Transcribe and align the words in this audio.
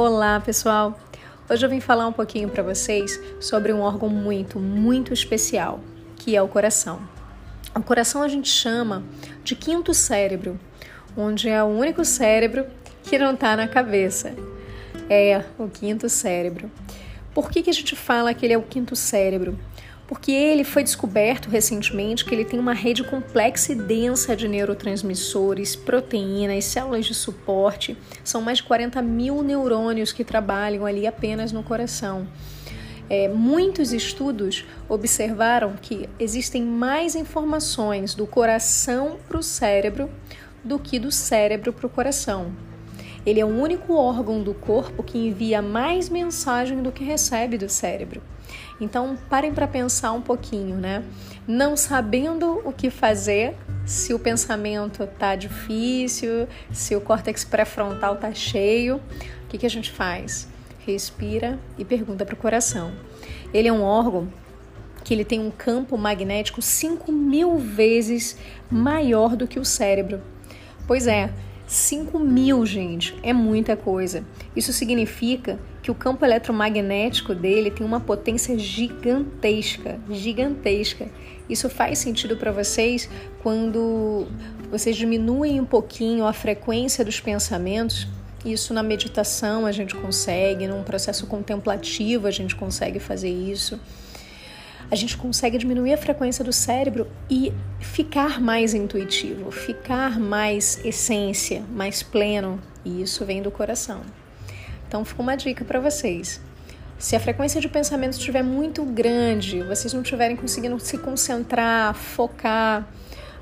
Olá, 0.00 0.38
pessoal. 0.38 0.96
Hoje 1.50 1.66
eu 1.66 1.68
vim 1.68 1.80
falar 1.80 2.06
um 2.06 2.12
pouquinho 2.12 2.48
para 2.48 2.62
vocês 2.62 3.20
sobre 3.40 3.72
um 3.72 3.80
órgão 3.80 4.08
muito, 4.08 4.60
muito 4.60 5.12
especial, 5.12 5.80
que 6.14 6.36
é 6.36 6.40
o 6.40 6.46
coração. 6.46 7.02
O 7.74 7.82
coração 7.82 8.22
a 8.22 8.28
gente 8.28 8.48
chama 8.48 9.02
de 9.42 9.56
quinto 9.56 9.92
cérebro, 9.92 10.56
onde 11.16 11.48
é 11.48 11.60
o 11.64 11.66
único 11.66 12.04
cérebro 12.04 12.64
que 13.02 13.18
não 13.18 13.34
está 13.34 13.56
na 13.56 13.66
cabeça. 13.66 14.36
É 15.10 15.42
o 15.58 15.66
quinto 15.68 16.08
cérebro. 16.08 16.70
Por 17.34 17.50
que, 17.50 17.60
que 17.60 17.70
a 17.70 17.74
gente 17.74 17.96
fala 17.96 18.32
que 18.32 18.46
ele 18.46 18.54
é 18.54 18.58
o 18.58 18.62
quinto 18.62 18.94
cérebro? 18.94 19.58
Porque 20.08 20.32
ele 20.32 20.64
foi 20.64 20.82
descoberto 20.82 21.50
recentemente 21.50 22.24
que 22.24 22.34
ele 22.34 22.44
tem 22.44 22.58
uma 22.58 22.72
rede 22.72 23.04
complexa 23.04 23.72
e 23.72 23.74
densa 23.74 24.34
de 24.34 24.48
neurotransmissores, 24.48 25.76
proteínas, 25.76 26.64
células 26.64 27.04
de 27.04 27.14
suporte. 27.14 27.94
São 28.24 28.40
mais 28.40 28.56
de 28.56 28.64
40 28.64 29.02
mil 29.02 29.42
neurônios 29.42 30.10
que 30.10 30.24
trabalham 30.24 30.86
ali 30.86 31.06
apenas 31.06 31.52
no 31.52 31.62
coração. 31.62 32.26
É, 33.10 33.28
muitos 33.28 33.92
estudos 33.92 34.64
observaram 34.88 35.74
que 35.80 36.08
existem 36.18 36.62
mais 36.62 37.14
informações 37.14 38.14
do 38.14 38.26
coração 38.26 39.18
para 39.28 39.38
o 39.38 39.42
cérebro 39.42 40.10
do 40.64 40.78
que 40.78 40.98
do 40.98 41.12
cérebro 41.12 41.70
para 41.70 41.86
o 41.86 41.90
coração. 41.90 42.50
Ele 43.28 43.40
é 43.40 43.44
o 43.44 43.48
único 43.48 43.92
órgão 43.92 44.42
do 44.42 44.54
corpo 44.54 45.02
que 45.02 45.18
envia 45.18 45.60
mais 45.60 46.08
mensagem 46.08 46.82
do 46.82 46.90
que 46.90 47.04
recebe 47.04 47.58
do 47.58 47.68
cérebro. 47.68 48.22
Então, 48.80 49.18
parem 49.28 49.52
para 49.52 49.68
pensar 49.68 50.12
um 50.12 50.22
pouquinho, 50.22 50.76
né? 50.76 51.04
Não 51.46 51.76
sabendo 51.76 52.62
o 52.64 52.72
que 52.72 52.88
fazer, 52.88 53.54
se 53.84 54.14
o 54.14 54.18
pensamento 54.18 55.06
tá 55.18 55.36
difícil, 55.36 56.48
se 56.72 56.96
o 56.96 57.02
córtex 57.02 57.44
pré-frontal 57.44 58.16
tá 58.16 58.32
cheio, 58.32 58.96
o 58.96 59.48
que, 59.50 59.58
que 59.58 59.66
a 59.66 59.70
gente 59.70 59.92
faz? 59.92 60.48
Respira 60.86 61.58
e 61.76 61.84
pergunta 61.84 62.24
para 62.24 62.34
o 62.34 62.38
coração. 62.38 62.92
Ele 63.52 63.68
é 63.68 63.72
um 63.72 63.82
órgão 63.82 64.32
que 65.04 65.12
ele 65.12 65.24
tem 65.24 65.38
um 65.38 65.50
campo 65.50 65.98
magnético 65.98 66.62
5 66.62 67.12
mil 67.12 67.58
vezes 67.58 68.38
maior 68.70 69.36
do 69.36 69.46
que 69.46 69.60
o 69.60 69.66
cérebro. 69.66 70.22
Pois 70.86 71.06
é, 71.06 71.30
5 71.68 72.18
mil, 72.18 72.64
gente, 72.64 73.14
é 73.22 73.30
muita 73.34 73.76
coisa. 73.76 74.24
Isso 74.56 74.72
significa 74.72 75.58
que 75.82 75.90
o 75.90 75.94
campo 75.94 76.24
eletromagnético 76.24 77.34
dele 77.34 77.70
tem 77.70 77.86
uma 77.86 78.00
potência 78.00 78.58
gigantesca, 78.58 80.00
gigantesca. 80.10 81.08
Isso 81.46 81.68
faz 81.68 81.98
sentido 81.98 82.38
para 82.38 82.50
vocês 82.50 83.08
quando 83.42 84.26
vocês 84.70 84.96
diminuem 84.96 85.60
um 85.60 85.66
pouquinho 85.66 86.24
a 86.24 86.32
frequência 86.32 87.04
dos 87.04 87.20
pensamentos. 87.20 88.08
Isso 88.46 88.72
na 88.72 88.82
meditação 88.82 89.66
a 89.66 89.72
gente 89.72 89.94
consegue, 89.94 90.66
num 90.66 90.82
processo 90.82 91.26
contemplativo 91.26 92.26
a 92.26 92.30
gente 92.30 92.56
consegue 92.56 92.98
fazer 92.98 93.28
isso 93.28 93.78
a 94.90 94.94
gente 94.94 95.16
consegue 95.16 95.58
diminuir 95.58 95.92
a 95.92 95.98
frequência 95.98 96.44
do 96.44 96.52
cérebro 96.52 97.06
e 97.30 97.52
ficar 97.80 98.40
mais 98.40 98.74
intuitivo, 98.74 99.50
ficar 99.50 100.18
mais 100.18 100.84
essência, 100.84 101.62
mais 101.70 102.02
pleno, 102.02 102.60
e 102.84 103.02
isso 103.02 103.24
vem 103.24 103.42
do 103.42 103.50
coração. 103.50 104.00
Então, 104.86 105.04
fica 105.04 105.20
uma 105.20 105.36
dica 105.36 105.64
para 105.64 105.80
vocês. 105.80 106.40
Se 106.98 107.14
a 107.14 107.20
frequência 107.20 107.60
de 107.60 107.68
pensamento 107.68 108.14
estiver 108.14 108.42
muito 108.42 108.84
grande, 108.84 109.62
vocês 109.62 109.92
não 109.92 110.02
estiverem 110.02 110.36
conseguindo 110.36 110.80
se 110.80 110.98
concentrar, 110.98 111.94
focar, 111.94 112.88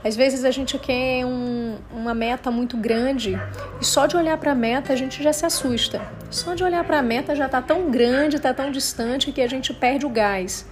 às 0.06 0.14
vezes 0.14 0.44
a 0.44 0.50
gente 0.50 0.78
quer 0.78 1.24
um, 1.24 1.78
uma 1.90 2.14
meta 2.14 2.48
muito 2.50 2.76
grande 2.76 3.36
e 3.80 3.84
só 3.84 4.06
de 4.06 4.16
olhar 4.16 4.36
para 4.38 4.52
a 4.52 4.54
meta 4.54 4.92
a 4.92 4.96
gente 4.96 5.22
já 5.22 5.32
se 5.32 5.44
assusta. 5.44 6.00
Só 6.30 6.54
de 6.54 6.62
olhar 6.62 6.84
para 6.84 6.98
a 6.98 7.02
meta 7.02 7.34
já 7.34 7.46
está 7.46 7.60
tão 7.60 7.90
grande, 7.90 8.36
está 8.36 8.54
tão 8.54 8.70
distante 8.70 9.32
que 9.32 9.40
a 9.40 9.48
gente 9.48 9.74
perde 9.74 10.06
o 10.06 10.08
gás. 10.08 10.64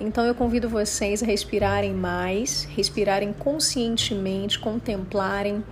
Então 0.00 0.24
eu 0.24 0.34
convido 0.34 0.68
vocês 0.68 1.22
a 1.22 1.26
respirarem 1.26 1.92
mais, 1.92 2.64
respirarem 2.64 3.32
conscientemente, 3.32 4.58
contemplarem. 4.58 5.64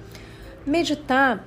Meditar, 0.66 1.46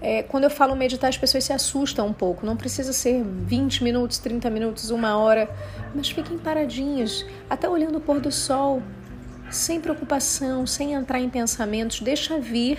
é, 0.00 0.22
quando 0.22 0.44
eu 0.44 0.50
falo 0.50 0.74
meditar, 0.76 1.08
as 1.08 1.16
pessoas 1.16 1.44
se 1.44 1.52
assustam 1.52 2.08
um 2.08 2.12
pouco. 2.12 2.44
Não 2.44 2.56
precisa 2.56 2.92
ser 2.92 3.22
20 3.22 3.84
minutos, 3.84 4.18
30 4.18 4.50
minutos, 4.50 4.90
uma 4.90 5.16
hora, 5.16 5.48
mas 5.94 6.10
fiquem 6.10 6.38
paradinhos, 6.38 7.24
até 7.48 7.68
olhando 7.68 7.98
o 7.98 8.00
pôr 8.00 8.20
do 8.20 8.32
sol, 8.32 8.82
sem 9.50 9.80
preocupação, 9.80 10.66
sem 10.66 10.94
entrar 10.94 11.20
em 11.20 11.28
pensamentos, 11.28 12.00
deixa 12.00 12.38
vir 12.38 12.78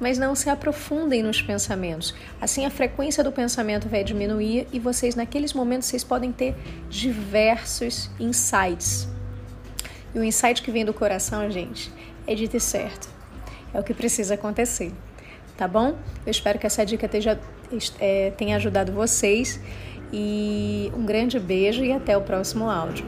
mas 0.00 0.18
não 0.18 0.34
se 0.34 0.48
aprofundem 0.50 1.22
nos 1.22 1.40
pensamentos. 1.40 2.14
Assim 2.40 2.64
a 2.66 2.70
frequência 2.70 3.22
do 3.24 3.32
pensamento 3.32 3.88
vai 3.88 4.04
diminuir 4.04 4.66
e 4.72 4.78
vocês 4.78 5.14
naqueles 5.14 5.52
momentos 5.52 5.88
vocês 5.88 6.04
podem 6.04 6.32
ter 6.32 6.54
diversos 6.88 8.10
insights. 8.18 9.08
E 10.14 10.18
o 10.18 10.24
insight 10.24 10.62
que 10.62 10.70
vem 10.70 10.84
do 10.84 10.94
coração, 10.94 11.50
gente, 11.50 11.92
é 12.26 12.34
de 12.34 12.48
ter 12.48 12.60
certo. 12.60 13.08
É 13.72 13.80
o 13.80 13.82
que 13.82 13.92
precisa 13.92 14.34
acontecer. 14.34 14.92
Tá 15.56 15.66
bom? 15.66 15.96
Eu 16.24 16.30
espero 16.30 16.58
que 16.58 16.66
essa 16.66 16.84
dica 16.84 17.08
é, 17.98 18.30
tenha 18.36 18.56
ajudado 18.56 18.92
vocês. 18.92 19.60
E 20.12 20.92
um 20.96 21.04
grande 21.04 21.38
beijo 21.38 21.84
e 21.84 21.92
até 21.92 22.16
o 22.16 22.20
próximo 22.20 22.70
áudio. 22.70 23.04